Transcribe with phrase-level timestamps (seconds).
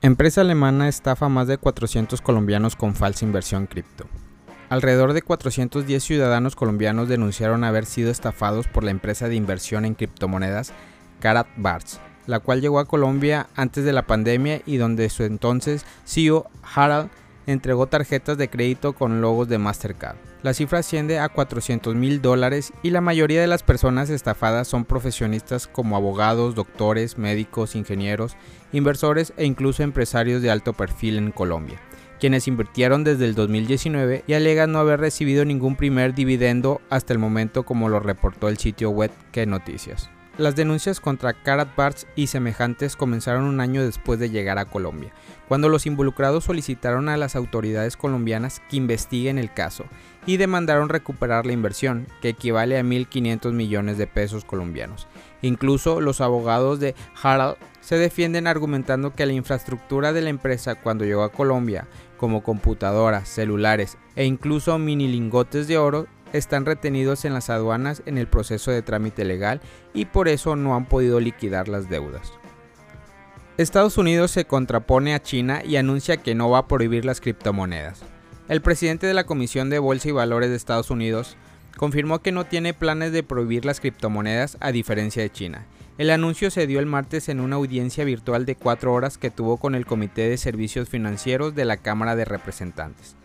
[0.00, 4.06] Empresa alemana estafa a más de 400 colombianos con falsa inversión cripto.
[4.68, 9.96] Alrededor de 410 ciudadanos colombianos denunciaron haber sido estafados por la empresa de inversión en
[9.96, 10.72] criptomonedas
[11.18, 11.98] Karat Bars,
[12.28, 17.10] la cual llegó a Colombia antes de la pandemia y donde su entonces CEO Harald
[17.48, 20.16] entregó tarjetas de crédito con logos de Mastercard.
[20.42, 24.84] La cifra asciende a 400 mil dólares y la mayoría de las personas estafadas son
[24.84, 28.36] profesionistas como abogados, doctores, médicos, ingenieros,
[28.72, 31.80] inversores e incluso empresarios de alto perfil en Colombia
[32.18, 37.20] quienes invirtieron desde el 2019 y alegan no haber recibido ningún primer dividendo hasta el
[37.20, 40.10] momento como lo reportó el sitio web Que Noticias.
[40.38, 45.12] Las denuncias contra Karat Barts y semejantes comenzaron un año después de llegar a Colombia,
[45.48, 49.86] cuando los involucrados solicitaron a las autoridades colombianas que investiguen el caso
[50.26, 55.08] y demandaron recuperar la inversión, que equivale a 1.500 millones de pesos colombianos.
[55.42, 61.04] Incluso los abogados de Harald se defienden argumentando que la infraestructura de la empresa cuando
[61.04, 67.34] llegó a Colombia, como computadoras, celulares e incluso mini lingotes de oro, están retenidos en
[67.34, 69.60] las aduanas en el proceso de trámite legal
[69.94, 72.32] y por eso no han podido liquidar las deudas.
[73.56, 78.00] Estados Unidos se contrapone a China y anuncia que no va a prohibir las criptomonedas.
[78.48, 81.36] El presidente de la Comisión de Bolsa y Valores de Estados Unidos
[81.76, 85.66] confirmó que no tiene planes de prohibir las criptomonedas a diferencia de China.
[85.98, 89.56] El anuncio se dio el martes en una audiencia virtual de cuatro horas que tuvo
[89.56, 93.16] con el Comité de Servicios Financieros de la Cámara de Representantes.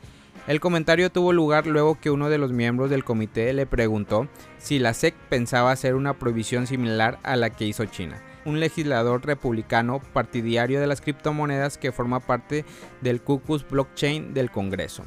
[0.45, 4.27] El comentario tuvo lugar luego que uno de los miembros del comité le preguntó
[4.57, 9.25] si la SEC pensaba hacer una prohibición similar a la que hizo China, un legislador
[9.25, 12.65] republicano partidario de las criptomonedas que forma parte
[12.99, 15.05] del Cuckoo's Blockchain del Congreso.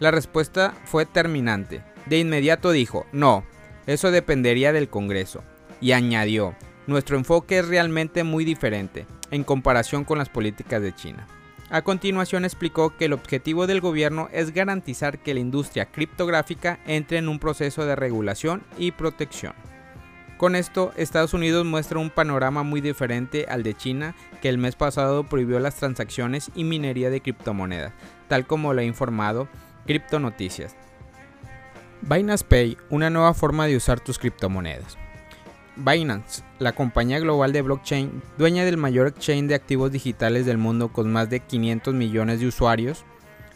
[0.00, 1.84] La respuesta fue terminante.
[2.06, 3.44] De inmediato dijo, no,
[3.86, 5.44] eso dependería del Congreso.
[5.80, 6.56] Y añadió,
[6.88, 11.28] nuestro enfoque es realmente muy diferente en comparación con las políticas de China.
[11.70, 17.18] A continuación explicó que el objetivo del gobierno es garantizar que la industria criptográfica entre
[17.18, 19.52] en un proceso de regulación y protección.
[20.38, 24.76] Con esto, Estados Unidos muestra un panorama muy diferente al de China, que el mes
[24.76, 27.92] pasado prohibió las transacciones y minería de criptomonedas,
[28.28, 29.48] tal como lo ha informado
[29.84, 30.74] Crypto Noticias.
[32.02, 34.96] Binance Pay, una nueva forma de usar tus criptomonedas.
[35.78, 40.92] Binance, la compañía global de blockchain, dueña del mayor exchange de activos digitales del mundo
[40.92, 43.04] con más de 500 millones de usuarios,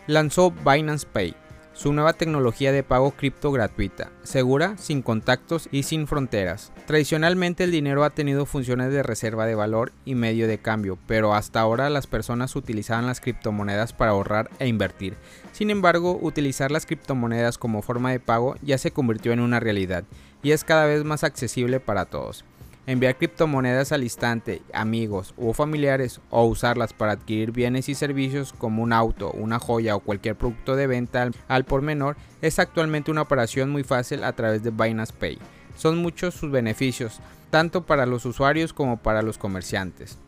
[0.07, 1.35] lanzó Binance Pay,
[1.75, 6.71] su nueva tecnología de pago cripto gratuita, segura, sin contactos y sin fronteras.
[6.87, 11.35] Tradicionalmente el dinero ha tenido funciones de reserva de valor y medio de cambio, pero
[11.35, 15.17] hasta ahora las personas utilizaban las criptomonedas para ahorrar e invertir.
[15.53, 20.05] Sin embargo, utilizar las criptomonedas como forma de pago ya se convirtió en una realidad
[20.43, 22.45] y es cada vez más accesible para todos.
[22.85, 28.83] Enviar criptomonedas al instante, amigos o familiares o usarlas para adquirir bienes y servicios como
[28.83, 33.23] un auto, una joya o cualquier producto de venta al, por menor es actualmente una
[33.23, 35.39] operación muy fácil a través de Binance Pay.
[35.77, 37.21] Son muchos sus beneficios,
[37.51, 40.19] tanto para los usuarios como para los comerciantes.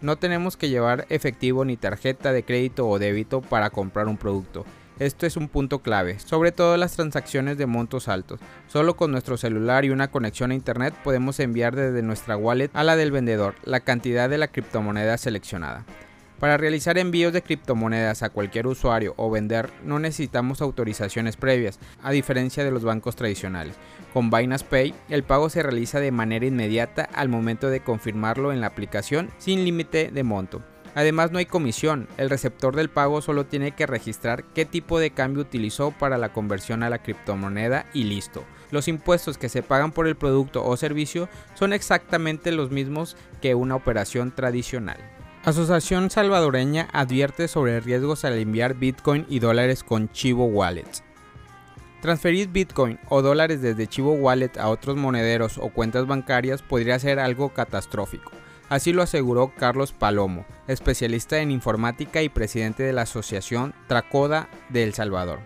[0.00, 4.64] No tenemos que llevar efectivo ni tarjeta de crédito o débito para comprar un producto.
[5.00, 8.38] Esto es un punto clave, sobre todo las transacciones de montos altos.
[8.68, 12.84] Solo con nuestro celular y una conexión a internet podemos enviar desde nuestra wallet a
[12.84, 15.86] la del vendedor la cantidad de la criptomoneda seleccionada.
[16.38, 22.10] Para realizar envíos de criptomonedas a cualquier usuario o vender no necesitamos autorizaciones previas, a
[22.10, 23.76] diferencia de los bancos tradicionales.
[24.12, 28.60] Con Binance Pay, el pago se realiza de manera inmediata al momento de confirmarlo en
[28.60, 30.62] la aplicación sin límite de monto.
[30.94, 35.10] Además no hay comisión, el receptor del pago solo tiene que registrar qué tipo de
[35.10, 38.44] cambio utilizó para la conversión a la criptomoneda y listo.
[38.70, 43.54] Los impuestos que se pagan por el producto o servicio son exactamente los mismos que
[43.54, 44.98] una operación tradicional.
[45.44, 51.02] Asociación Salvadoreña advierte sobre riesgos al enviar Bitcoin y dólares con Chivo Wallets.
[52.02, 57.18] Transferir Bitcoin o dólares desde Chivo Wallet a otros monederos o cuentas bancarias podría ser
[57.18, 58.32] algo catastrófico.
[58.70, 64.84] Así lo aseguró Carlos Palomo, especialista en informática y presidente de la Asociación Tracoda de
[64.84, 65.40] El Salvador.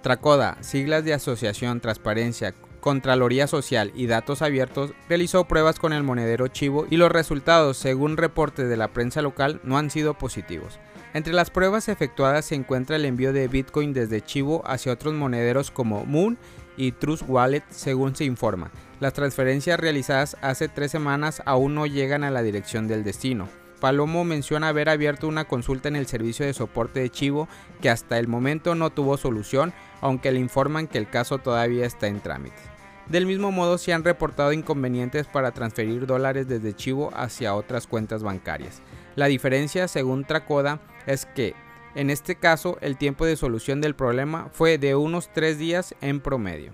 [0.00, 6.46] Tracoda, siglas de Asociación Transparencia, Contraloría Social y Datos Abiertos, realizó pruebas con el monedero
[6.46, 10.78] Chivo y los resultados, según reportes de la prensa local, no han sido positivos.
[11.14, 15.70] Entre las pruebas efectuadas se encuentra el envío de Bitcoin desde Chivo hacia otros monederos
[15.70, 16.38] como Moon
[16.76, 18.70] y Trust Wallet, según se informa.
[18.98, 23.48] Las transferencias realizadas hace tres semanas aún no llegan a la dirección del destino.
[23.78, 27.48] Palomo menciona haber abierto una consulta en el servicio de soporte de Chivo
[27.82, 32.06] que hasta el momento no tuvo solución, aunque le informan que el caso todavía está
[32.06, 32.62] en trámite.
[33.08, 38.22] Del mismo modo se han reportado inconvenientes para transferir dólares desde Chivo hacia otras cuentas
[38.22, 38.80] bancarias.
[39.16, 41.54] La diferencia, según Tracoda, es que
[41.94, 46.20] en este caso el tiempo de solución del problema fue de unos tres días en
[46.20, 46.72] promedio.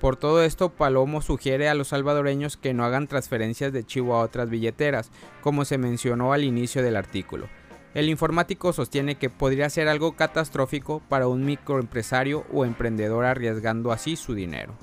[0.00, 4.20] Por todo esto, Palomo sugiere a los salvadoreños que no hagan transferencias de chivo a
[4.20, 5.10] otras billeteras,
[5.40, 7.48] como se mencionó al inicio del artículo.
[7.94, 14.14] El informático sostiene que podría ser algo catastrófico para un microempresario o emprendedor arriesgando así
[14.14, 14.74] su dinero.